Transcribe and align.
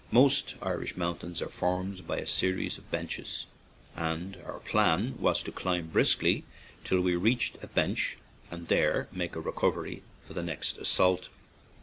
Most 0.09 0.55
Irish 0.63 0.97
mountains 0.97 1.43
are 1.43 1.47
formed 1.47 2.07
by 2.07 2.17
a 2.17 2.25
series 2.25 2.79
of 2.79 2.89
benches, 2.89 3.45
and 3.95 4.35
our 4.47 4.57
plan 4.57 5.13
was 5.19 5.43
to 5.43 5.51
climb 5.51 5.89
briskly 5.89 6.43
till 6.83 7.01
we 7.01 7.15
reached 7.15 7.57
a 7.61 7.67
bench 7.67 8.17
and 8.49 8.67
there 8.67 9.09
make 9.11 9.35
a 9.35 9.39
recovery 9.39 10.01
for 10.25 10.33
the 10.33 10.41
next 10.41 10.79
as 10.79 10.87
sault. 10.87 11.29